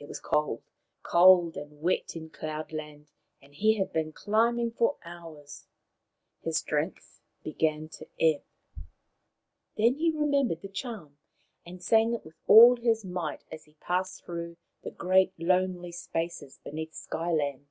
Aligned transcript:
It 0.00 0.08
was 0.08 0.18
cold, 0.18 0.64
cold 1.04 1.56
and 1.56 1.80
wet 1.80 2.16
in 2.16 2.28
Cloud 2.28 2.72
land, 2.72 3.12
and 3.40 3.54
he 3.54 3.74
had 3.78 3.92
been 3.92 4.12
climbing 4.12 4.72
for 4.72 4.96
hours. 5.04 5.68
His 6.40 6.58
strength 6.58 7.20
began 7.44 7.88
to 7.90 8.08
ebb. 8.18 8.42
Then 9.76 9.94
he 9.94 10.10
remembered 10.10 10.60
the 10.62 10.68
charm, 10.68 11.18
and 11.64 11.80
sang 11.80 12.14
it 12.14 12.24
with 12.24 12.34
all 12.48 12.74
his 12.74 13.04
might 13.04 13.44
as 13.52 13.66
he 13.66 13.74
passed 13.74 14.24
through 14.24 14.56
the 14.82 14.90
great 14.90 15.32
lonely 15.38 15.92
spaces 15.92 16.58
beneath 16.64 16.92
Sky 16.94 17.30
land. 17.30 17.68